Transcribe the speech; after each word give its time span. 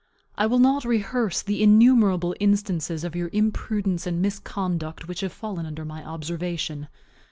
I 0.35 0.47
will 0.47 0.57
not 0.57 0.83
rehearse 0.83 1.43
the 1.43 1.61
innumerable 1.61 2.35
instances 2.39 3.03
of 3.03 3.15
your 3.15 3.29
imprudence 3.33 4.07
and 4.07 4.19
misconduct 4.19 5.07
which 5.07 5.19
have 5.19 5.31
fallen 5.31 5.67
under 5.67 5.85
my 5.85 6.03
observation. 6.03 6.87